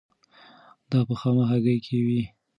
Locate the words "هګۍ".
1.49-1.77